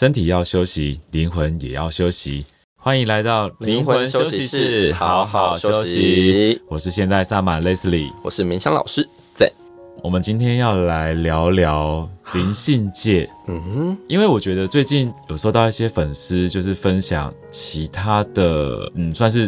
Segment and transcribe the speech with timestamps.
[0.00, 2.46] 身体要休息，灵魂也要休息。
[2.78, 6.58] 欢迎来到灵魂休息室，好好休息。
[6.68, 9.06] 我是现代萨满 Leslie，我是明香老师。
[9.34, 9.52] 在
[10.02, 13.28] 我们今天要来聊聊灵性界。
[13.46, 19.46] 嗯哼，因为我觉得最近有收到一些粉丝，就是分享其他的，嗯，算是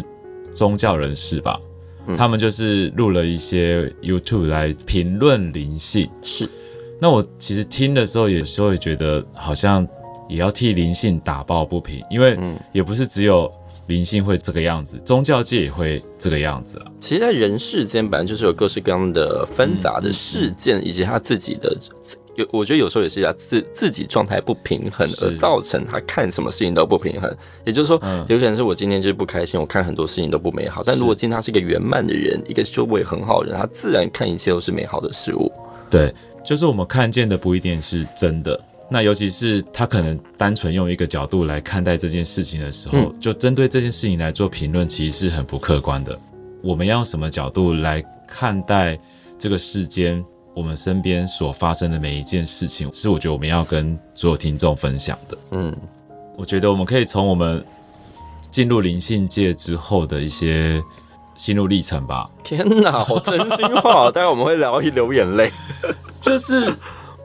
[0.53, 1.59] 宗教人士吧。
[2.05, 6.07] 嗯、他们就是录了一些 YouTube 来评论灵性。
[6.21, 6.47] 是，
[7.01, 9.83] 那我其实听的时候，有时候也觉得好像。
[10.29, 12.37] 也要替灵性打抱不平，因为
[12.71, 13.51] 也不是只有
[13.87, 16.85] 灵性会这个样子，宗教界也会这个样子啊。
[16.99, 21.75] 其实，在人世间本来就是有各式各样的纷杂的事件，以及他自己的
[22.35, 27.31] 有，我觉得有时候也是他自自己状态不平衡而造成他看什么事情都不平衡。
[27.65, 27.95] 也就是说，
[28.27, 30.81] 有可能是我今天就是不开心，我看很多事情都不美好。
[30.83, 35.51] 但如果今天他是一个圆满的人，一个修为很好的人，他自然看一切都是美好的事物。
[35.91, 36.11] 对，
[36.43, 38.59] 就是我们看见的不一定是真的。
[38.89, 46.19] 那尤其是他可能单纯用一个角度来看待这件事情的时候，嗯、就针对这件事情来做评论，其实是很不客观的。
[46.61, 48.99] 我们要用什么角度来看待
[49.39, 50.23] 这个世间，
[50.53, 55.37] 我们身边所发生的每一件事情，是我觉得我们要跟所有听众分享的。
[55.51, 55.75] 嗯，
[56.37, 57.65] 我觉得我们可以从我们
[58.51, 60.79] 进入灵性界之后的一些
[61.35, 62.29] 心路历程吧。
[62.43, 64.11] 天哪，好真心话！
[64.13, 65.51] 待会我们会聊一流眼泪，
[66.21, 66.71] 就是。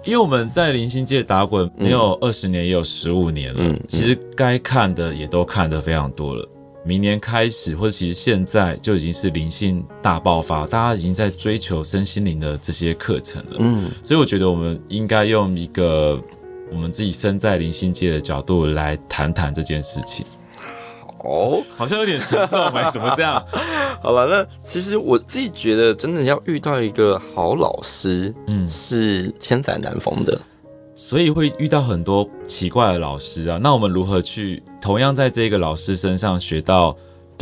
[0.09, 3.61] 因为我们在灵性界打滚，没有二十年，也有十五年了。
[3.63, 6.49] 嗯，其实该看的也都看得非常多了。
[6.83, 13.57] 明年开始，或者其实现在就已经是灵性大爆发，大家已经在追求身心灵的这些课程了。
[13.59, 16.19] 嗯，所以我觉得我们应该用一个
[16.73, 20.25] 我们自己身在灵性界的角度来谈谈这件事情。
[21.25, 23.45] 哦，好像有点沉重哎，怎么这样？
[24.01, 30.41] 好了，那其实我自己觉得，真的要遇到一个好老师，嗯，是千载难逢的，
[30.95, 33.59] 所以会遇到很多奇怪的老师啊。
[33.61, 36.97] 那我们如何去同样在这个老师身上学到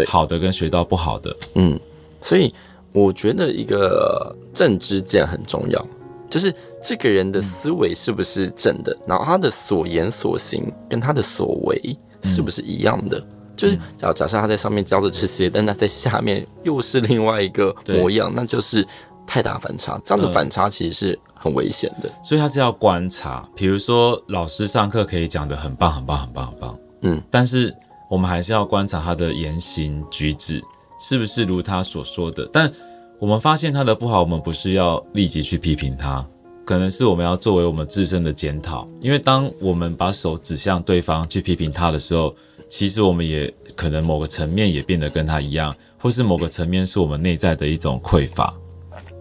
[0.07, 1.37] 好的跟学到不好的？
[1.55, 1.79] 嗯，
[2.23, 2.55] 所以
[2.93, 5.87] 我觉得一个正知见很重要，
[6.31, 13.23] 就是这个人的思维是不是正的，然后他的所言所行跟他的所为是不是一样的。
[13.57, 18.87] 就是假假设他在上面教的这些，但他在下面又是另外一个模样，那就是
[19.27, 20.01] 太大反差。
[20.05, 23.49] 这样的反差其实是很危险的，所以他是要观察。
[23.55, 27.75] 比如说老师上课可以讲的很棒、很棒、很棒、很棒，嗯，但是
[28.09, 30.63] 我们还是要观察他的言行举止
[31.01, 32.49] 是不是如他所说的。
[32.53, 32.71] 但
[33.19, 36.25] 我们发现他的不好，我们不是要立即去批评他，
[36.65, 38.87] 可能是我们要作为我们自身的检讨。
[39.01, 42.35] 因为当我们把手指向对方去批评他的时候，
[42.69, 48.53] 其实我们也可能某个层面也变得跟他一样，或是某个层面是我们内在的一种匮乏。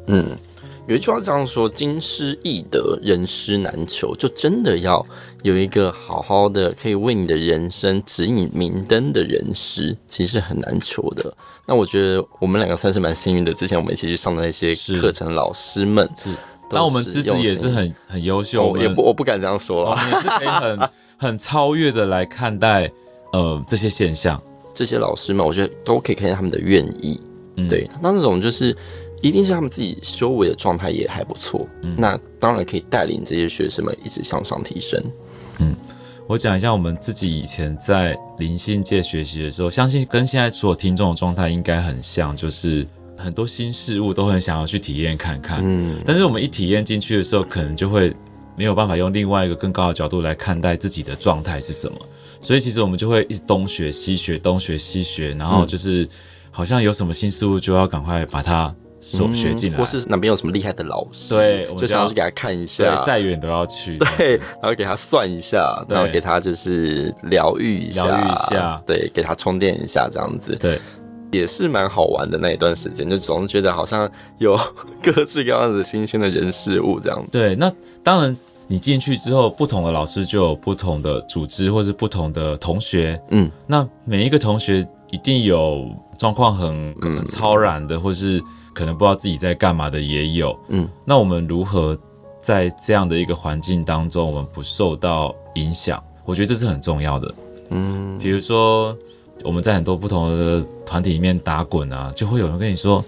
[0.07, 0.37] 嗯，
[0.87, 5.05] 有一句话这样说：“金师易得，人师难求。”就真的要
[5.41, 11.35] 有一个好好的可以为你的人生指引明灯的人师，其实是很难求的。
[11.65, 16.29] 那我觉得我们两个算是蛮幸运的，之前我们一起去上的那些课程，老师们是，
[16.71, 22.91] 那我们自己也是很很优秀，我也不我不敢这样说啊，也是可以很 很超越的来看待。
[23.33, 24.41] 呃，这些现象，
[24.73, 27.19] 这些老师们，我觉得都可以看见他们的愿意。
[27.57, 28.75] 嗯、对，那这种就是
[29.21, 31.65] 一定是他们自己修为的状态也还不错。
[31.83, 35.01] 嗯，那当然可以带领这些学生们一直向上提升。
[35.59, 35.73] 嗯，
[36.27, 42.85] 我讲一下我们自己以前在灵性界学习的时候，相信跟现在所有听众的状态应该很像，就是
[43.17, 45.61] 很多新事物都很想要去体验看看。
[45.63, 48.13] 嗯，但是我们一体验进去的时候，可能就会
[48.57, 51.97] 没有办法用另外一个更高的角度来看待自己的状态是什么。
[52.45, 56.07] 所以其实我们就会一直东学西学，东学西学，然后就是
[56.51, 70.79] 好像有什么新事物就要赶快把它手学进来，或是哪边有什么厉害的老师，对，我就想要去给他看一下，再远都要去，对，然后给他算一下，然后给他就是疗愈一下，疗愈一下，对，给他充电一下，这样子，对，
[71.31, 74.07] 也是蛮好玩的那一段时间，就总是觉得好像
[74.37, 74.55] 有
[75.01, 77.19] 各式各样的新鲜的人事物这样。
[77.23, 78.37] 子，对，那当然。
[78.67, 83.21] 你进去之后，不同的老师就有不同的组织，或是不同的同学。
[83.29, 88.41] 嗯，那每一个同学一定有状况很很超然的，或是
[88.73, 90.57] 可能不知道自己在干嘛的也有。
[90.69, 91.95] 嗯，那我们如何
[92.41, 96.03] 在这样的一个环境当中，我们不受到影响？
[96.25, 97.35] 我觉得这是很重要的。
[97.69, 98.97] 嗯，比如说
[99.43, 103.03] 我们在很多不同的团体里面打滚啊，就会有人跟你说：“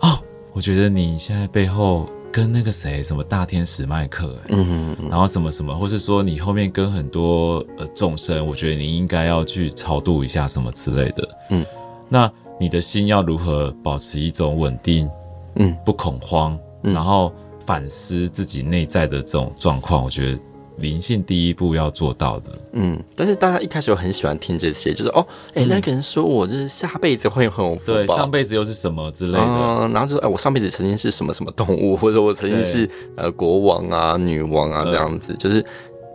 [0.00, 0.18] 哦，
[0.54, 11.66] 我觉得你现在背后。”跟那个谁什么大天使麦克，嗯嗯，然后什么什么，或是说你后面跟很多呃众生，我觉得你应该要去超度一下什么之类的，嗯，
[12.08, 15.10] 那你的心要如何保持一种稳定，
[15.56, 17.30] 嗯，不恐慌，然后
[17.66, 20.40] 反思自己内在的这种状况，我觉得
[20.78, 22.52] 灵性第一步要做到的。
[22.72, 35.64] 嗯，但是大家一开始又很喜欢听这些，就是哦，哎、欸，那个人说我就是下辈子会很有福报，对，上辈子又是什么之类的，嗯、然后就说哎，我上辈子曾经是什么什么动物，或者我曾经是呃国王啊、女王啊这样子，就是。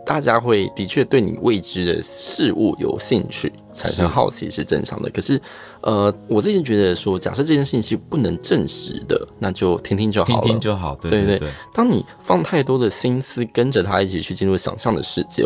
[0.08, 5.10] 大家会的确对你未知的事物有兴趣，产生好奇是正常的。
[5.10, 5.38] 可是，
[5.82, 10.96] 呃，我自己觉得说，假设这件事情是不能证实的，那就听听就好了，听听就好。
[10.96, 11.48] 对对对，对。
[11.74, 15.44] 当你放太多的心思跟着他一起去进入想象的世界，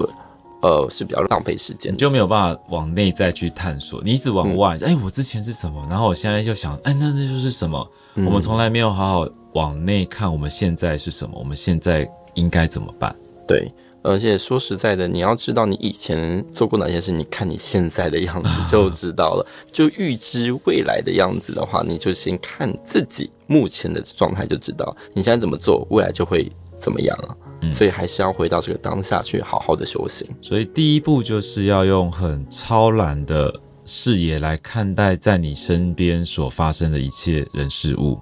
[0.62, 4.00] 呃，是比较浪费时间，你就没有办法往内在去探索。
[4.04, 5.84] 你一直往外，哎、嗯欸，我之前是什么？
[5.90, 7.90] 然后我现在就想，哎、欸，那那就是什么？
[8.14, 11.36] 嗯、我们从来没有好好往内看，我们现在是什么？
[11.36, 13.12] 我们现在应该怎么办？
[13.44, 13.68] 对。
[14.02, 19.46] 而且说实在的，你要知道你以前做过哪些事，你看你现在的样子就知道了。
[19.70, 27.36] 就预知未来的样子的话，你就先看自己目前的状态就知道，你现在怎么做，未来就会怎么样了。
[27.60, 30.28] 嗯，所以还是要回到这个当下去好好的修行。
[30.40, 38.18] 所以第一步就是要用很超然的视野来看待在你身边所发生的一切人事物。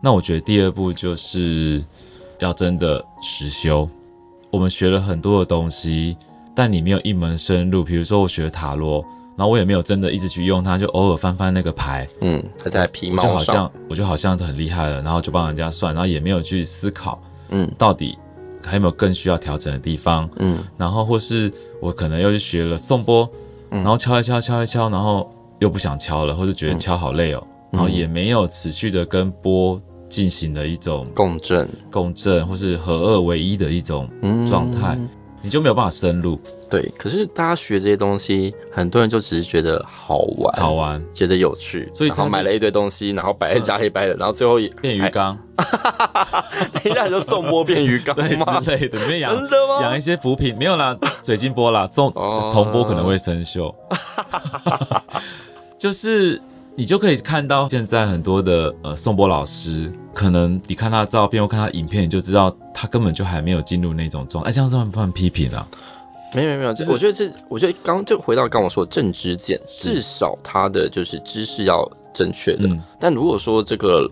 [0.00, 1.84] 那我觉得第二步就是
[2.38, 3.88] 要真的实修。
[4.56, 6.16] 我们学了很多的东西，
[6.54, 7.84] 但你没有一门深入。
[7.84, 9.04] 比如说，我学塔罗，
[9.36, 17.20] 然后我也没有真的一直去用它，就偶尔翻翻那个牌，嗯，它在皮毛上，就好像我就好像很厉害了，然后就帮人家算，然后也没有去思考，
[17.50, 18.16] 嗯，到底
[18.64, 23.28] 还有没有更需要调整的地方，嗯，然后或是我可能又去学了颂钵，
[23.68, 29.78] 然后敲一敲，敲一敲，然后又不想敲了，或是觉得敲好累哦，然后也没有持续的跟钵。
[30.16, 34.08] 进行的一种共振、共振，或是合二为一的一种
[34.48, 35.06] 状态，嗯，
[35.42, 36.40] 你就没有办法深入。
[36.70, 49.20] 对，可是大家学这些东西，很多人就只是觉得好玩，好玩，觉得有趣，所以然后买了一堆东西，然后摆在家里摆的，然后最后也变鱼缸，等 一下就送波变鱼缸 对之类的，真
[49.50, 49.82] 的吗？
[49.82, 53.74] 养一些浮品没有啦，水晶波啦，铜铜波可能会生锈，
[55.76, 56.40] 就是。
[56.78, 64.50] 你就可以看到现在很多的呃颂钵老师，可能你看他的照片或看他影片，你就知道他根本就还没有进入那种状态。
[64.50, 65.66] 哎，这样算不算批评啊？
[66.34, 72.68] 没有没有没有，就是我觉得是，我觉得刚就回到刚我说的正知见，至少他的就是知识要正确的。
[72.68, 74.06] 嗯、但如果说这个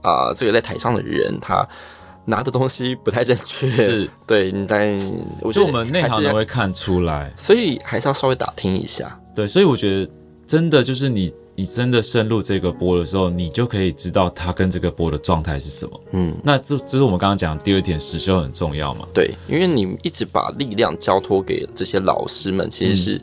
[0.00, 1.68] 啊、呃，这个在台上的人他
[2.24, 4.98] 拿的东西不太正确，是对你在，
[5.42, 9.20] 我觉得我们内行人会看出来，所以还是要稍微打听一下。
[9.34, 10.10] 对，所以我觉得
[10.46, 11.30] 真的就是你。
[11.56, 16.00] 你真的深入这个波的时候，你就可以知道它跟这个波的状态是什么。
[16.10, 19.08] 嗯，那这这是我们刚刚讲的第二点，实修很重要嘛？
[19.14, 23.20] 对，因为你一直把力量交托给这些老师们，其实是、嗯、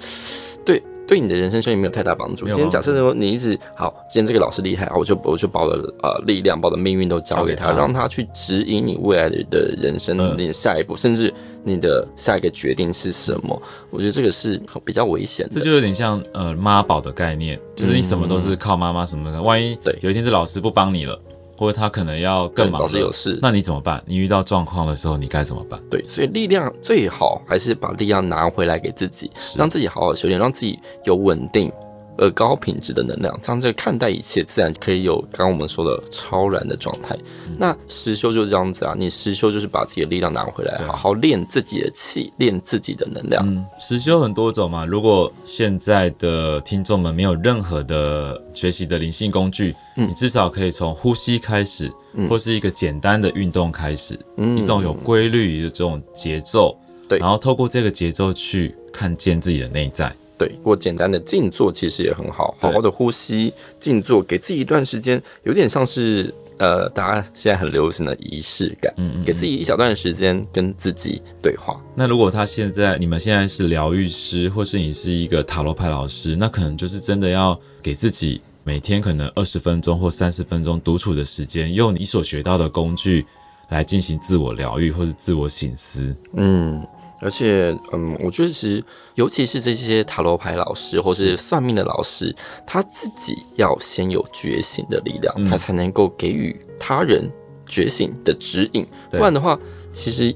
[1.08, 1.20] 对。
[1.20, 2.46] 你的人生修行没有太大帮助。
[2.48, 11.34] 今天假设说你一直好，今天这个老师厉害，我就我就把我的呃力量，把我的命运都交给他，让他去指引你未来的人生，你的下一步，甚至
[11.64, 13.62] 你的下一个决定是什么？
[13.90, 15.56] 我觉得这个是比较危险的。
[15.56, 21.18] 这就有点像呃妈宝的概念，就是你什么都是靠妈妈什么的，万一对有一天这老师不帮你了。
[21.58, 24.04] 或者他可能要更忙，老师有事，那你怎么办？
[24.06, 25.80] 你遇到状况的时候，你该怎么办？
[25.89, 31.72] 对，所以力量最好还是把力量拿回来给自己，让自己好好修炼，让自己有稳定。
[32.17, 37.17] 而高品质的能量，这样在看待一切，自然可以有刚刚我们说的超然的状态。
[37.48, 43.43] 嗯、那实修就是这样子啊，你实修就是把自己的力量拿回来，好好练自己的气，练自己的能量。
[43.48, 44.86] 嗯，实修很多种嘛。
[44.86, 56.77] 如果现在的听众们没有任何的学习的灵性工具，嗯、你至少可以从呼吸开始，嗯、或是一个简单的运动开始，嗯、一种有规律的这种节奏，
[57.08, 60.13] 对，然后透过这个节奏去看见自己的内在。
[60.38, 71.80] 对，过简单的静坐其实也很好，好好的呼吸静坐，给自己一段时间，有点像是呃，大家现在很流行的仪式感，嗯，嗯，嗯，给自己一小段时间跟自己对话。
[71.96, 83.25] 那如果他现在你们现在是疗愈师，或是你是一个塔罗牌老师，那可能就是真的要给自己每天可能二十分钟或三十分钟独处的时间，用你所学到的工具
[83.70, 86.86] 来进行自我疗愈或是自我醒思，嗯。
[87.24, 88.84] 而且，嗯，我觉得其实，
[89.15, 92.36] 尤其是这些塔罗牌老师或是算命的老师，
[92.68, 97.32] 他自己要先有觉醒的力量，嗯、他才能够给予他人
[97.65, 98.86] 觉醒的指引。
[99.10, 99.58] 不然的话，
[99.92, 100.36] 其实。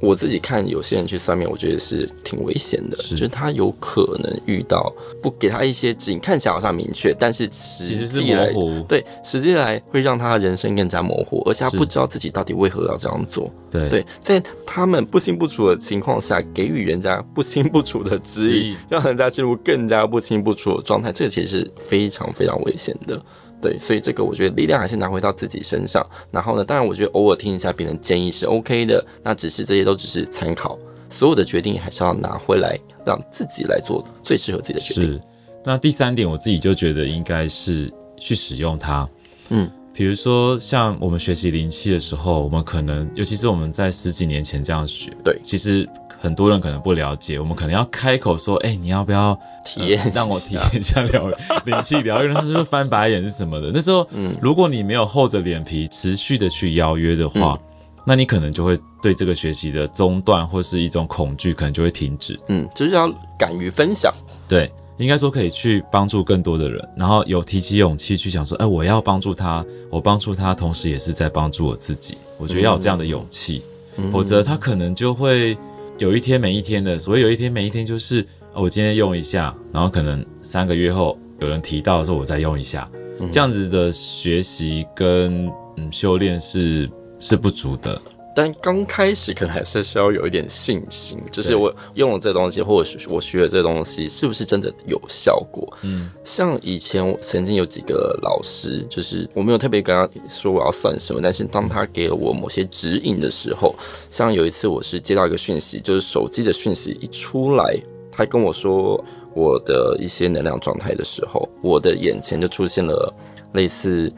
[0.00, 8.52] 我自己看有些人去算命，我觉得是挺危险的，是就是他有可能遇到不给他一些指引，看起来好像明确，但是实际来
[8.86, 13.50] 对实际来会让他的人生更加模糊，而且他不知道自己到底为何要这样做。
[13.70, 23.20] 对对，在他们不清不楚的情况下，给予人家不清不楚的指引，让人家进入更加不清不楚的状态，这个其实是非常非常危险的。
[23.60, 26.06] 对，所以这个我觉得力量还是拿回到自己身上。
[26.30, 30.78] 然后呢，当然我觉得偶尔听一下别人建议是 OK 的，那只是这些都只是参考。
[31.08, 35.12] 所有的决定还是要拿回来，让自己来做最适合自己的决定。
[35.12, 35.20] 是。
[35.64, 39.08] 那第三点，我自己就觉得应该是去使用它。
[39.48, 51.30] 嗯，比如说像我们学习灵气的时候，我们可能，尤其是我们在十几年前这样学，对，其实很多人可能不了解，我们可能要开口说，哎、欸，你要不要体验、呃，让我体验一下疗
[51.64, 52.32] 灵气疗愈？
[52.32, 53.70] 他是不是翻白眼是什么的？
[53.72, 57.60] 那时候，嗯，如果你没有厚着脸皮持续的去邀约的话，嗯、
[58.04, 62.38] 那你可能就会对这个学习的中断或是一种恐惧，可能就会停止。
[62.48, 64.12] 嗯，就是要敢于分享，
[64.48, 64.70] 对。
[64.98, 72.16] 应该说可以去帮助更多的人，然后有提起勇气去想说，哎，我要帮助他，我帮助他，同时也是在帮助我自己。
[72.38, 73.60] 我觉得要有这样的勇气，
[73.98, 75.54] 嗯、否则他可能就会
[75.98, 76.98] 有一天没一天的。
[76.98, 78.24] 所谓有一天没一天，就是
[78.54, 82.88] 我今天用一下，然后可能三个月后有人提到的时候，我再用一下，
[83.32, 86.88] 这样子的学习跟嗯修炼是
[87.18, 88.00] 是不足的。
[88.38, 95.66] 但刚开始可能还是需要有一点信心，就是我用了这东西，或者我学了这东西，是不是真的有效果？
[95.80, 103.74] 嗯，像以前我曾经有几个老师，就是我没有特别跟他说我要算什么，但是当他给了我某些指引的时候，
[104.10, 107.74] 像有一次我是接到一个讯息，就是手机的讯息一出来，
[108.12, 109.02] 他跟我说
[109.32, 113.10] 我的一些能量状态的时候，我的眼前就出现了
[113.54, 114.12] 类似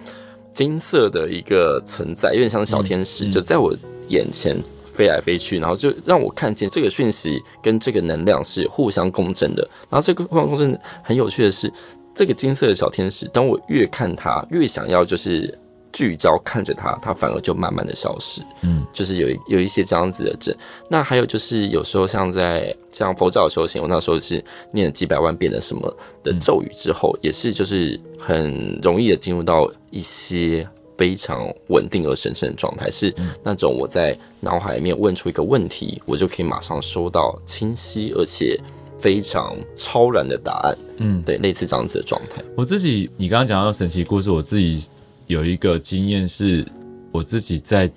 [0.58, 3.72] 金色的一个存在，有点像小天使，就在我。
[4.08, 4.56] 眼前
[4.94, 9.62] 飞来飞去，然后就让我看见这个讯息跟这个能量是互相共振的。
[9.90, 11.70] 然后这个互相共振很有趣的是，
[12.14, 15.58] 这个金色的小天使，当我越看它，越想要就是
[15.92, 18.42] 聚焦看着它，它反而就慢慢的消失。
[18.62, 20.54] 嗯，就是有有一些这样子的症。
[20.88, 30.68] 那还有就是有时候像在像佛教的修行，我那时候是念了几百万遍的什么的咒语之后，也是就是很容易的进入到一些。
[30.98, 33.14] 非常稳定而神圣的状态，是
[33.44, 38.60] 那种我在脑海里面问出一个问题，我就可以马上收到清晰而且
[38.98, 40.76] 非常超然的答案。
[40.96, 42.42] 嗯，对，类似这样子的状态。
[42.56, 44.88] 我自己，你刚刚讲到神奇故事，我自己
[45.28, 46.66] 有一个经验是，
[47.12, 47.88] 我自己在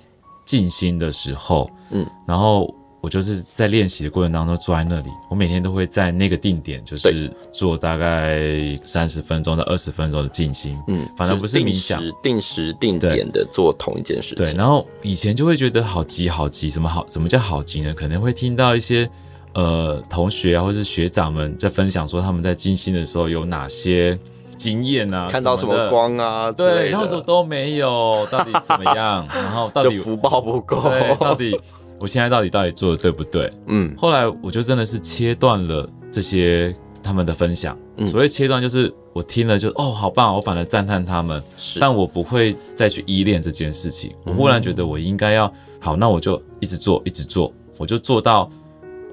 [0.46, 2.72] 静心的时候，嗯，然后。
[3.04, 10.80] 我就是在练习的过程当中坐在那里，我每天都会在那个定点，就是做大概三十分钟到二十分钟的静心。
[10.88, 14.46] 嗯，反正不是冥想，定时定点的做同一件事情。
[14.46, 17.04] 对，然后以前就会觉得好急好急，什么好？
[17.10, 17.92] 什么叫好急呢？
[17.92, 19.10] 可能会听到一些
[19.56, 24.16] 呃同学啊，或是学长们在分享说他们在静心的时候有哪些
[24.62, 29.28] 经验啊，看到什么光啊，对，然后什么都没有，到底怎么样？
[29.34, 30.82] 然后到底福报不够，
[31.20, 31.60] 到底。
[32.00, 33.52] 我现在到底到底做的对不对？
[33.68, 37.78] 嗯，后来我就真的是切断了这些他们的分享。
[37.98, 41.40] 嗯，所谓切断就是我听了就哦，好棒，我反而赞叹他们，
[41.80, 44.12] 但我不会再去依恋这件事情。
[44.26, 48.50] 我忽然觉得我应该要好，那我就一直做，一直做，我就做到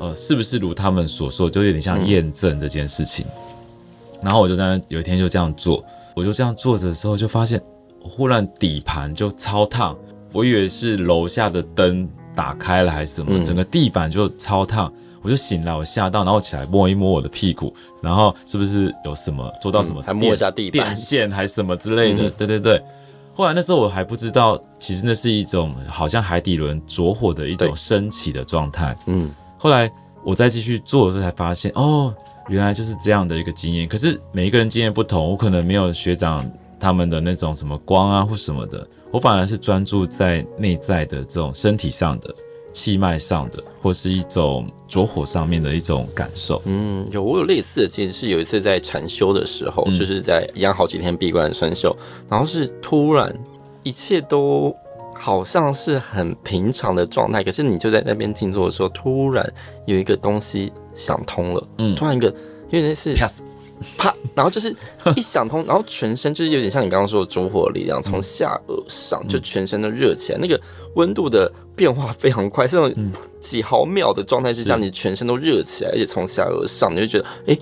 [0.00, 3.26] 呃，是不是如他们所说，就有点像验证这件事情。
[4.22, 5.84] 然后我就在那有一天就这样做，
[6.14, 7.60] 我就这样做着的时候，就发现
[8.02, 9.96] 我忽然底盘就超烫，
[10.32, 12.08] 我以为是楼下的灯。
[12.36, 13.44] 打开了还是什么？
[13.44, 20.00] 整个地板就超烫，我就醒了，我吓到，然后起来摸一摸我的屁股，然后是不是有什么做到什么？
[20.06, 22.30] 还摸一下地板电线还是什么之类的？
[22.30, 22.80] 对对对。
[23.34, 28.96] 后来那时候我还不知道，其实那是一种好像海底轮着火的一种升起的状态。
[29.06, 29.28] 嗯。
[29.58, 29.90] 后来
[30.22, 32.14] 我再继续做的时候才发现，哦，
[32.48, 33.86] 原来就是这样的一个经验。
[33.86, 36.44] 可是每一个人经验不同，我可能没有学长
[36.80, 38.86] 他们的那种什么光啊或什么的。
[39.10, 42.34] 我反而是专注在内在的这种身体上的
[42.72, 46.60] 气脉上的，或是一种着火上面的一种感受。
[46.66, 51.96] 嗯，有我有类似的，其实是有一次在禅修的时候，就是在一样好几天闭关的禅修，
[52.28, 53.34] 然后是突然
[53.82, 54.76] 一切都
[55.18, 59.46] 好像是很平常的状态，可是你就在那边静坐的时候，突然
[59.86, 62.28] 有一个东西想通了，嗯，突然一个
[62.70, 63.14] 因为那是。
[63.96, 64.74] 啪，然后就是
[65.14, 70.60] 一想通， 然后全身就是有点像你刚刚说的烛火力量，从下而上就全身都热起来，那个
[70.96, 77.60] 温度的变化非常快，是那种几毫秒的状态之下，你全身都热起来，而且从下而上，你就觉得哎、欸，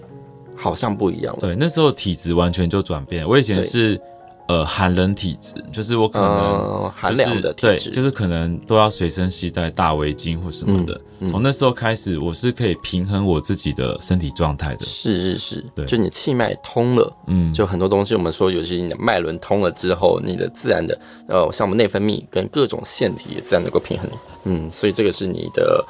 [0.56, 1.40] 好像不一样了。
[1.42, 3.28] 对，那时候体质完全就转变。
[3.28, 4.00] 我以前是。
[4.48, 10.94] 呃，寒冷体质，就是我可能、就是、寒凉的体质，对，就是可能都要随身携带大围巾或什么的。
[11.20, 14.84] 从、嗯嗯、那时候开始，我是可以平衡我自己的身体状态的。
[14.84, 24.08] 是是是，对，就你气脉通了，嗯，就很多东西我们说，尤其你的脉轮通了之后，你的自然的，呃，像我们内分泌跟各种腺体也自然能够平衡。
[24.44, 25.84] 嗯，所以这个是你的。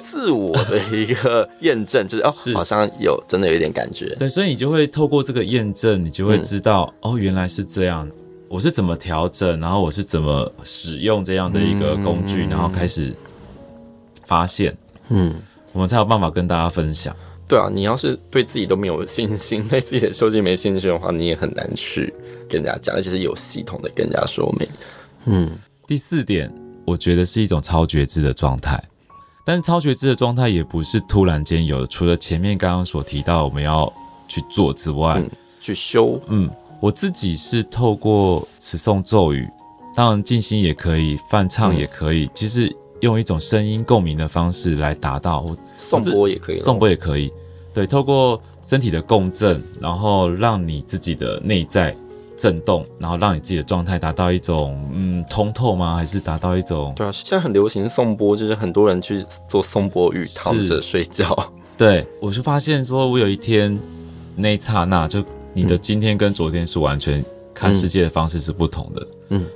[0.00, 4.14] 自我的一个验证，就是哦，是好像有真的有一点感觉。
[4.18, 8.08] 对，所以你就会透过这个验证，你就会知道、嗯、哦，原来是这样。
[8.48, 13.10] 我是怎么调整，然后我是怎么使用这样的一个工具，嗯、然后开始
[14.26, 14.76] 发现。
[15.08, 15.34] 嗯，
[15.72, 17.16] 我们才有办法跟大家分享。
[17.48, 22.12] 对啊，你要是对自己都没有信心，对自己的修行没信心的话，你也很难去
[22.48, 24.68] 跟人家讲，而且是有系统的跟人家说明。
[25.24, 25.50] 嗯，
[25.86, 26.52] 第四点，
[26.86, 28.82] 我觉得是一种超觉知的状态，
[29.44, 33.92] 但是超觉知的状态也不是突然间有的，除了前面刚刚所提到我们要
[34.28, 36.20] 去做之外，嗯、去修。
[36.28, 36.48] 嗯，
[36.80, 39.48] 我自己是透过持诵咒语，
[39.96, 45.44] 当然静心也可以，泛唱也可以，嗯、其实用一种声音共鸣的方式来达到。
[45.76, 47.32] 颂钵也可以，颂钵也可以。
[47.74, 51.96] 对，透过身体的共振，然后让你自己的内在
[52.36, 55.96] 震动，然后让你自己的状态达到一种嗯通透吗？
[55.96, 56.92] 还是达到一种？
[56.96, 61.36] 对啊，现在很流行颂钵，就是很多人去做颂钵浴，躺着睡觉。
[61.76, 63.78] 对，我就发现说，我有一天
[64.36, 67.24] 那一刹那，就你的今天跟昨天是完全
[67.54, 69.06] 看世界的方式是不同的。
[69.30, 69.46] 嗯，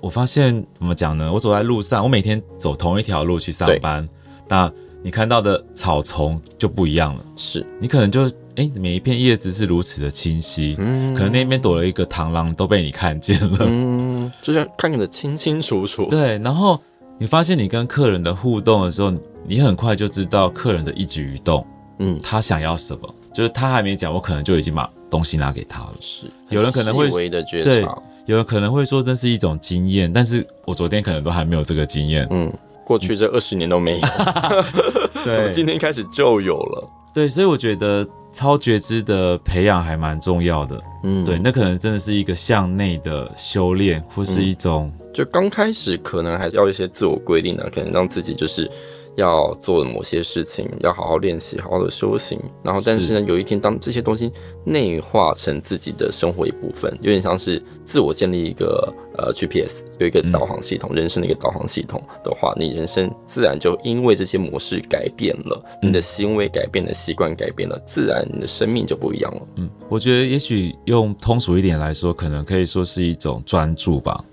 [0.00, 1.32] 我发现怎么讲呢？
[1.32, 4.08] 我走在路上，我每天走同一条路去上班，
[4.48, 4.72] 那。
[5.06, 16.06] 你看到的草丛就不一样了，是你可能就哎、欸，每一片叶子是如此的清晰，嗯，可能那边躲了一个螳螂都被你看见了，嗯，就像看得清清楚楚。
[16.10, 16.80] 对，然后
[17.18, 19.12] 你发现你跟客人的互动的时候，
[19.46, 21.66] 你很快就知道客人的一举一动，
[21.98, 25.94] 嗯，他想要什么，就是他还没讲，我可能就已经把东西拿给他了。
[26.00, 27.84] 是，有人可能会的觉察，对，
[28.26, 32.52] 有人可能会说这是一种经验，但是我昨天可能都还没有这个经验，嗯。
[32.86, 34.06] 过去这二十年都没有，
[35.24, 36.90] 对， 从今天开始就有了。
[37.14, 40.82] 对，所以我觉得超觉知的培养还蛮重要的。
[41.04, 48.70] 嗯，对，那可能真的是一个向内的修炼，或是一种，嗯、就刚开始可能还是要一些自我规定的，可能让自己就是。
[49.16, 52.38] 要做某些事情，要好好练习，好好的修行。
[52.62, 54.32] 然后，但是呢，有一天当这些东西
[54.64, 69.40] 内化成自己的生活一部分，有点像是自我建立一个呃 GPS，有一个导航系统，嗯、人生的一个导航系统的话，你人生自然就因为这些模式改变了，你的行为改变了，习惯改变了，自然你的生命就不一样了。
[69.56, 74.24] 嗯，我觉得也许用通俗一点来说，可能可以说是一种专注吧。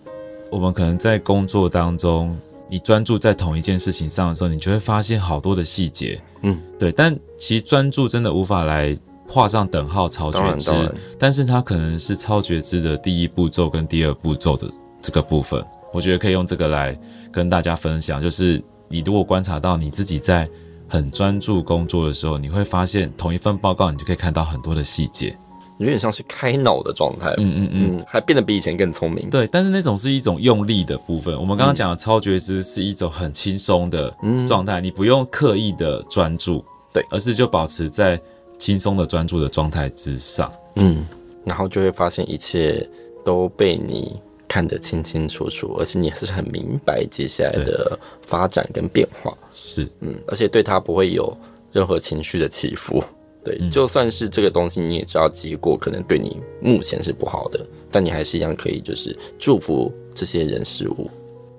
[0.50, 2.36] 我们可能在工作当中。
[2.72, 6.90] 你专注在同一件事情上的时候，你就会发现好多的细节，嗯，对。
[6.90, 10.72] 但其实专注真的无法来画上等号，超觉知。
[11.20, 16.98] 但是它可能是超觉知的第一步骤跟第二步骤的这个部分，我觉得可以用这个来
[17.30, 18.22] 跟大家分享。
[18.22, 20.50] 就是你如果观察到你自己在
[20.88, 25.38] 很专注工作的时候，你会发现同一份报告，你就可以看到很多的细节。
[25.82, 29.30] 有点像是开脑的状态，嗯嗯嗯，还变得比以前更聪明。
[29.30, 31.36] 对，但是那种是一种用力的部分。
[31.38, 34.14] 我们刚刚讲的超觉知是一种很轻松的
[34.48, 36.64] 状态，你不用刻意的专注，
[36.94, 38.20] 对，而是就保持在
[38.58, 41.06] 轻松的专注的状态之上，嗯，
[41.44, 42.88] 然后就会发现一切
[43.26, 51.36] 都被你看得清清楚楚，而且你还是很明白接下来的发展跟变化，是，嗯，而且对他不会有
[51.72, 53.04] 任何情绪的起伏。
[53.44, 61.10] 对，就算是这个东西，你也知道结果可能对你目前是不好的，但你还是一样可以就是祝福这些人事物。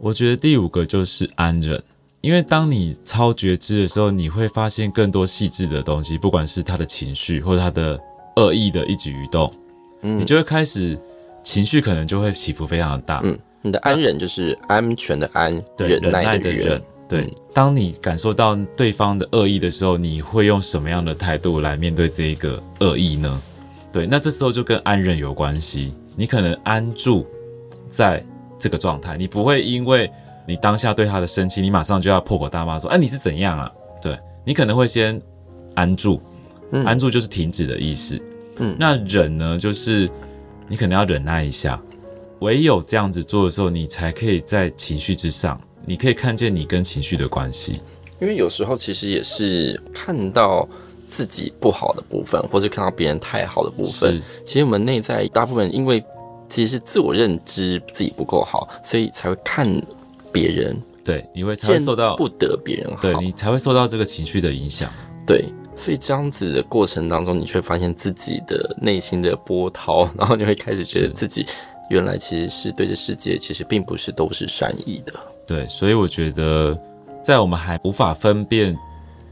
[0.01, 1.83] 我觉得第五个就是安忍，
[2.21, 7.99] 因为当你超觉知的时候，你会发现更多细致的东西，不管是他的情绪或者他的
[8.37, 9.53] 恶意的一举一动，
[10.03, 10.99] 嗯，你就会开始
[11.43, 13.21] 情绪可能就会起伏非常的大。
[13.25, 16.81] 嗯，你的安忍就是安全的安，对，忍耐的忍。
[17.13, 23.43] 对，当你感受到对方的恶意的时候，你会用什么样的态度来面对这一个恶意呢？
[23.93, 25.93] 对，那这时候就跟安忍有关系。
[26.17, 27.27] 你可能安住
[27.87, 28.25] 在
[28.59, 30.11] 这个状态，你不会因为
[30.49, 33.71] 你当下对他的生气，你马上就要破口大骂说：“哎，你是怎样啊？”
[34.01, 35.21] 对，你可能会先
[35.75, 36.19] 安住，
[36.87, 38.19] 安住就是停止的意思。
[38.57, 40.09] 嗯，那忍呢，就是
[40.67, 41.79] 你可能要忍耐一下，
[42.41, 45.61] 唯有这样子做的时候，你才可以在情绪之上。
[45.85, 47.81] 你可以看见你跟情绪的关系，
[48.21, 50.69] 因为有时候其实也是看到
[51.09, 54.23] 自己不好的部分，或者看到别人太好的部分。
[54.45, 56.03] 其实我们内在大部分因为
[56.49, 59.69] 其实是自我认知自己不够好，所以才会看
[60.31, 60.81] 别人。
[61.05, 64.89] 对，你会才会受到不得别人好，对你才会受到这个情绪的影响。
[65.27, 71.45] 对，所以这样子的过程当中，你却发现自己的内心的波涛， 然后你会开始觉得自己
[71.91, 75.13] 原来其实是对这世界其实并不是都是善意的。
[75.47, 76.79] 对，所以我觉得，
[77.23, 78.77] 在我们还无法分辨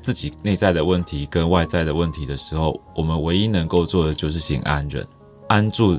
[0.02, 5.06] 自己内在的问题跟外在的问题的时候，我们唯一能够做的就是先安忍，
[5.48, 5.98] 安住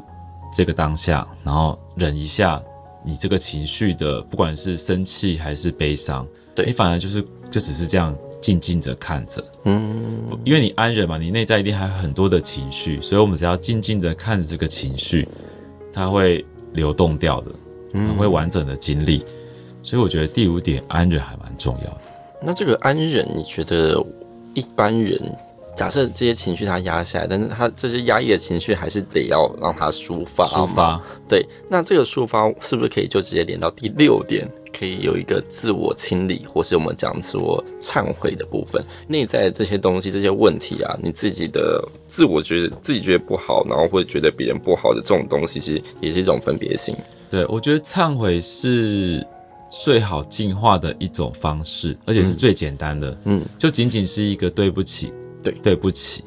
[0.53, 2.61] 这个当下，然后忍一下
[3.03, 15.27] 你这个情绪的，不管是生气还是悲伤，对，你反而就是就只是这样静静的看着，嗯，因为你安忍嘛，你内在一定还有很多的情绪，所以我们只要静静的看着这个情绪，
[15.93, 17.51] 它会流动掉的，
[17.93, 19.23] 嗯，会完整的经历。
[19.83, 22.01] 所以我觉得第五点安忍还蛮重要的。
[22.41, 24.03] 那这个安忍，你觉得
[24.53, 25.19] 一般人。
[25.73, 30.45] 假设这些情绪他压下来，但是他这些压抑的情绪还是得要让他抒发。
[30.45, 31.43] 抒发，对。
[31.69, 34.45] 那这个抒发是不是可以就直接连到第六点，
[34.77, 38.83] 可以有一个自我清理，或是我们讲说忏悔的部分？
[39.07, 46.93] 内在这些东西、这些问题啊，你自己的自我觉得自己觉得不好，然后会觉得别人不好的这种东西，其实也是一种分别心。
[47.29, 49.25] 对，我觉得忏悔是
[49.83, 53.17] 最好进化的一种方式，而且是最简单的。
[53.23, 55.13] 嗯，就仅仅是一个对不起。
[55.41, 56.23] 对，对不起，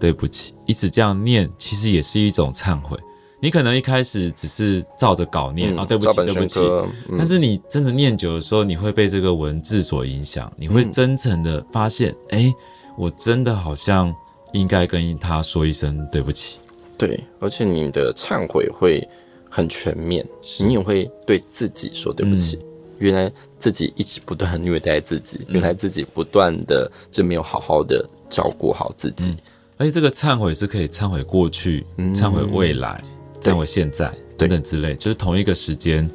[0.00, 2.96] 对不起，一直这样念，其实也是一种忏悔。
[3.42, 6.60] 你可能一开始只是照着稿念啊、对不起，对不起。
[6.60, 12.54] 嗯、但是你真的念久的时候，你会被这个文字所影响，你会真诚的发现，哎、嗯，
[12.96, 14.14] 我真的好像
[14.54, 16.56] 应该跟他说一声对不起。
[16.96, 19.06] 对，而且你的忏悔会
[19.50, 20.26] 很全面，
[20.60, 22.58] 你也会对自己说对不起。
[22.98, 29.38] 嗯原来自己一直不断虐待自己，原来自己不断的就没有好好的照顾好自己，嗯、
[29.78, 33.02] 而且这个忏悔是可以忏悔过去、忏悔未来、
[33.40, 36.08] 忏悔现在等等之类，就是同一个时间，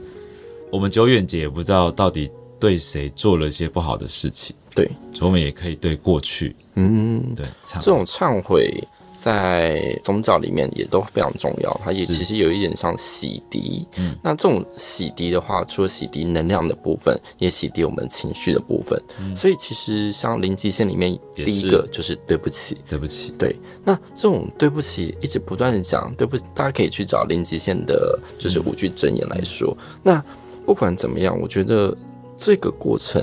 [0.72, 8.72] 我们久远姐也不知道到底对谁做了一些不好的事情，对，所以我们也可以对过去，嗯，对，这种忏悔。
[9.20, 13.86] 在宗教里面也都非常重要，它也其实有一点像洗涤。
[13.98, 18.98] 嗯，那这种洗涤的话，除了洗涤能量的部分，也洗涤我们情绪的部分。
[19.20, 23.34] 嗯，所以其实像零极限里面，第一个就是对不起，对不起。
[23.38, 23.54] 对，
[23.84, 29.78] 那这种对不起一直不断的讲对不起，大家可以去找零极限的，就是五句箴言来说。
[29.78, 30.26] 嗯，那
[30.66, 31.96] 不管怎么样，我觉得
[32.38, 33.22] 这个过程。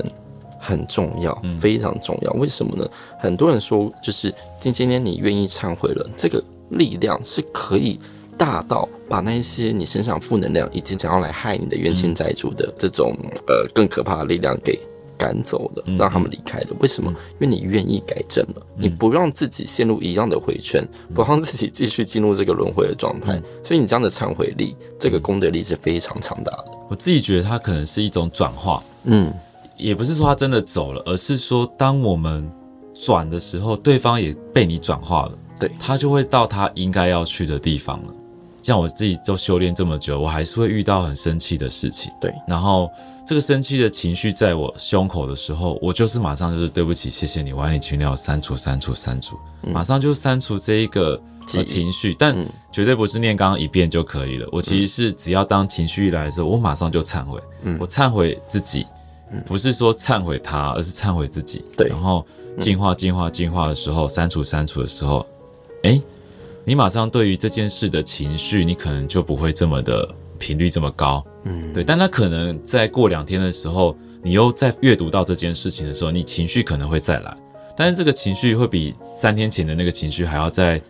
[0.59, 2.31] 很重要，非常重要。
[2.33, 2.89] 为什么呢？
[3.19, 7.99] 很多人说，就是今今天你愿意忏悔了，这个力量是可以
[8.37, 13.15] 大到把那些你身上负能量以及想要来害你的冤亲债主的这种
[13.47, 14.79] 呃更可怕的力量给
[15.17, 16.67] 赶走了，让他们离开了。
[16.79, 17.11] 为什么？
[17.39, 23.41] 因为你愿意改正了，你不让自己陷入一样的回圈，不让自己继续进入这个轮回的状态。
[23.63, 26.65] 所以你这样的忏悔力，这个功德力是非常强大的。
[26.87, 29.33] 我自己觉得它可能是一种转化，嗯。
[29.77, 32.49] 也不是说他真的走了，而是说当我们
[32.93, 38.13] 转的时候，对方也被你转化了，对，他就会到他应该要去的地方了。
[38.63, 42.33] 像我自己都修炼这么久，我还是会遇到很生气的事情，对。
[42.45, 42.91] 然后
[43.25, 52.35] 这个生气的情绪在我胸口的时候，我就是马上就是对不起，谢谢你，我爱你，群聊删除删除删除，马上就删除这一个情绪，但
[52.69, 54.45] 绝对不是念刚刚一遍就可以了。
[54.51, 57.39] 我其实是只要当情绪一来的时候，我马上就忏悔，
[57.79, 58.85] 我忏悔自己。
[59.45, 61.63] 不是说忏悔他，而是忏悔自己。
[61.75, 62.25] 对，然后
[62.59, 65.25] 进化、进化、进化的时候，删除、删除的时候，
[65.83, 66.01] 哎，
[66.63, 70.07] 你马上对于这件事的情绪，你可能就不会这么的
[70.39, 71.23] 频率这么高。
[71.43, 71.83] 嗯，对。
[71.83, 77.37] 但他可能在过两天的时候，你又在阅读到这件事情的时候，你情绪可能会再来，
[77.75, 80.81] 但是这个情绪会比三天前的那个情绪还要再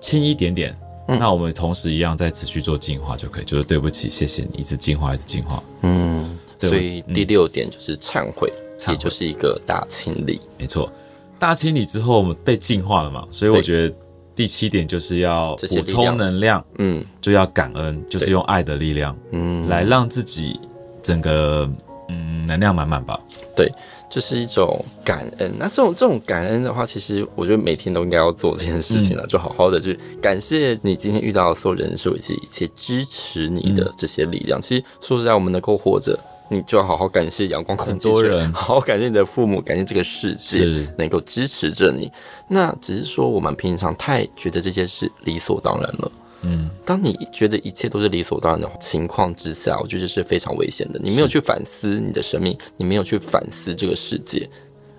[0.00, 0.76] 轻一点点。
[1.08, 5.62] 嗯，那我们同时一样在持续做进化就可以，就是对不起，谢谢你，一直进化，一直进化。
[5.82, 6.36] 嗯。
[6.60, 8.52] 所以第六点就是忏悔，
[8.86, 10.40] 嗯、也就是一个大清理。
[10.58, 10.90] 没错，
[11.38, 13.94] 大清理之后我们被净化了嘛，所以我觉得
[14.34, 20.58] 第七点就是要补充能量，嗯，就要感恩，就是用爱的力量，嗯，来让自己
[21.02, 21.68] 整个
[22.08, 23.18] 嗯能量满满吧。
[23.56, 23.72] 对，
[24.10, 25.50] 就是一种感恩。
[25.58, 34.60] 那这种这种感恩的话，其实我觉得每天都应该要做这件事情了，嗯、就好好的去感谢你今天遇到的所有人事物以及一切支持你的这些力量。
[34.60, 36.18] 嗯、其实说实在，我们能够活着。
[36.48, 40.64] 你就要好好感谢阳光很多人，好好感谢你的父母，感谢这个世界
[40.96, 42.10] 能够支持着你。
[42.48, 46.12] 那只是说我们平常太觉得这些是理所当然了。
[46.42, 51.00] 嗯，当你觉得一切都是理所当然的情况之下，我觉得是非常危险的。
[51.02, 54.48] 你没有去反思你的生命，你没有去反思这个世界，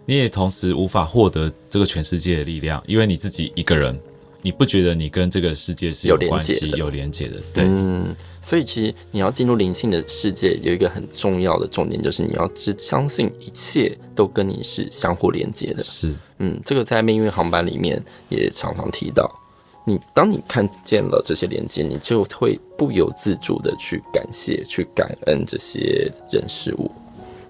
[0.05, 3.97] 你也同时无法获得这个全世界的力量，因为你自己一个人。
[4.47, 7.35] 你不觉得你跟这个世界是有关系、有连接的？
[7.53, 15.83] 对，嗯，所以其实你要进入灵性的世界，有一个很重要的重点，就是你要只相信一切都跟你是相互连接的。
[15.83, 19.29] 是，嗯，这个在命运航班里面也常常提到。
[19.85, 26.89] 你当你看见了这些连接，你就会不由自主的去感谢、去感恩这些人事物。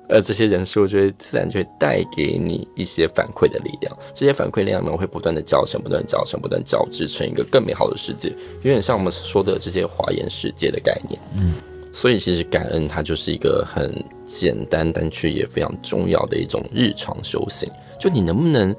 [0.09, 3.97] 而这些人事，我觉得自然就会带给你一些反馈的力量。
[4.13, 8.29] 这些反馈力量呢，会不断的交成，不断交成，不断交织成一个更美好的世界。
[8.61, 11.19] 有点像我们说的这些华严世界的概念。
[11.35, 11.55] 嗯，
[11.91, 13.93] 所以其实感恩它就是一个很
[14.25, 17.69] 简单，但却也非常重要的一种日常修行。
[17.99, 18.73] 就你能不能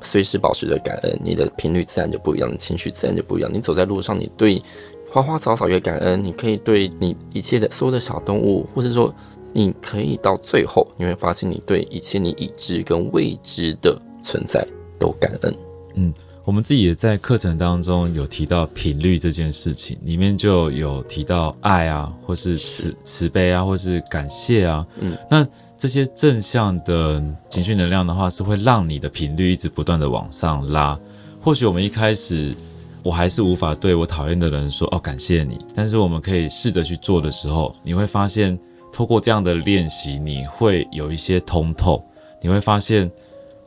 [0.00, 3.50] 随时保持着感恩，你的频率自然就不一样，你情绪自然就不一样。
[3.52, 4.62] 你走在路上，你对
[5.10, 9.12] 花花草草也感恩，你可以对你一切的所有的小动物，或者说。
[9.52, 14.66] 你可以到最后，你会发现你对一切你已知跟未知的存在
[14.98, 15.56] 都感恩。
[15.94, 24.86] 嗯，我们自己也在课程当中有提到频率这件事情，里面就有提到爱啊，或是慈慈悲啊，或是感谢啊。
[25.00, 30.98] 嗯，那这些正向的情绪能量的话，是会让你的频率一直不断的往上拉。
[31.40, 32.54] 或许我们一开始
[33.02, 38.58] 我还是无法对我讨厌的人说哦，感谢你，但是我们可以试着去做的时候，你会发现
[38.98, 42.04] 透过这样的练习，你会有一些通透，
[42.42, 43.08] 你会发现。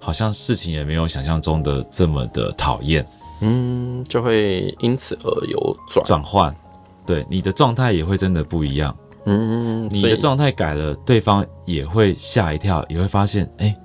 [0.04, 3.06] 好像事情也没有想象中的这么的讨厌，
[3.41, 6.54] 嗯，就会因此而有转转换，
[7.06, 13.76] 对，你的状态也会真的不一样，嗯，你的状态改了，对方也会吓一跳，也会发现，哎、欸，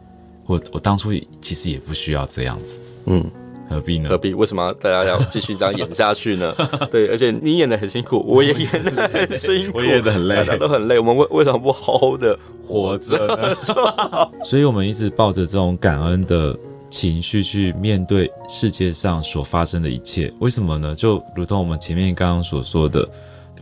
[0.47, 3.31] 我我当初其实也不需要这样子，嗯。
[3.69, 4.09] 何必呢？
[4.09, 4.33] 何必？
[4.35, 6.55] 为什么大家要继续这样演下去呢？
[6.91, 10.99] 对，而且你演的很辛苦，我也演的很辛苦， 我演的很累，大家都很累。
[10.99, 13.57] 我们为为什么不好好的活着呢？
[14.43, 16.57] 所以，我们一直抱着这种感恩的
[16.91, 20.33] 情绪去面对世界上所发生的一切。
[20.41, 20.95] 为什么呢？
[20.95, 23.09] 就如同我们前面刚刚所说的，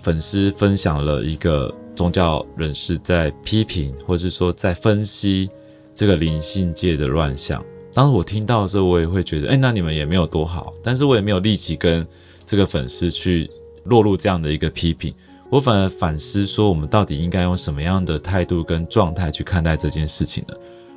[0.01, 5.49] 粉丝分享了一个宗教人士在批评，或是说在分析
[5.95, 7.65] 这个灵性界的乱象。
[7.95, 12.05] 当时我听到的时候，我也会觉得，哎、那你们也没有多好，但是我也没有立即跟
[12.45, 13.49] 这个粉丝去
[13.85, 15.15] 落入这样的一个批评，
[15.49, 20.55] 我反而反思说，我们到底应该用什么样的态度跟状态去看待这件事情呢？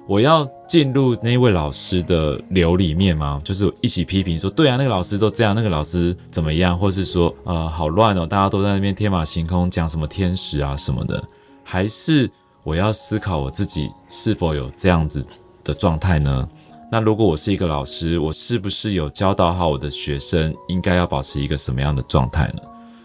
[0.07, 3.39] 我要进入那位老师的流里面吗？
[3.43, 11.21] 就是一起批评说，对啊，那个老师都这样，那个老师怎么样，或是说，呃，好乱哦，大家都在那边天马行空讲什么天使啊什么的，
[11.63, 12.27] 还是
[12.63, 15.23] 我要思考我自己是否有这样子
[15.63, 16.49] 的状态呢？
[16.89, 22.61] 那如果我是一个老师，我是不是有教导好我的学生，应该要保持一个什么样的状态呢？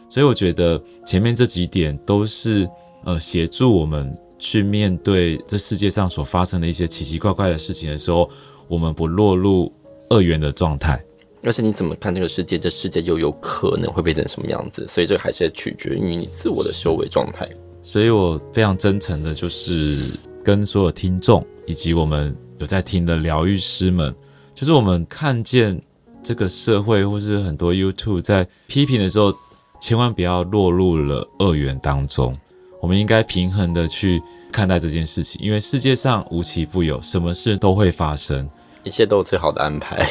[0.08, 2.68] 所以我觉得前面这几点都是
[3.04, 8.30] 呃协助我们去面对这世界上所发生的一些奇奇怪怪的事情的时候，
[8.68, 9.72] 我们不落入
[10.10, 11.02] 二元的状态。
[11.42, 14.86] 而且你怎么看这个世界，这世界又有可能会变成什么样子？
[14.88, 17.48] 所以这还是取决于你自我的修为状态。
[17.82, 19.98] 所以我非常真诚的，就是
[20.44, 22.32] 跟所有听众以及我们。
[22.58, 24.14] 有在听的疗愈师们，
[24.54, 25.80] 就是我们看见
[26.22, 29.34] 这个社会，或是很多 YouTube 在批评的时候，
[29.80, 32.34] 千万不要落入了二元当中。
[32.80, 38.48] 我们应该平衡的去看待这件事情，因为世界上无奇不有，什么事都会发生，
[38.84, 40.08] 一切都有最好的安排。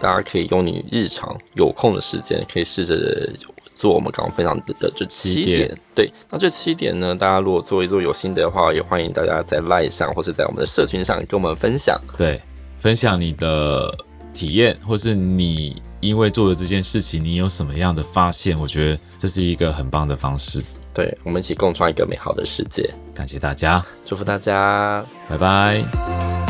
[0.00, 2.94] 大家可以用你日常有空的时间，可以试着。
[3.78, 12.42] 做我们刚刚分享的这七点，点对，那这七点呢，大家如果做一做有心得的话，也欢迎大家在 LINE 上或是在我们的社群上跟我们分享，对，
[12.80, 13.96] 分享你的
[14.34, 18.58] 体验，或是你因为做了这件事情，你有什么样的发现？
[18.58, 20.60] 我觉得这是一个很棒的方式，
[20.92, 22.92] 对，我们一起共创一个美好的世界。
[23.14, 26.47] 感谢大家，祝福大家，拜拜。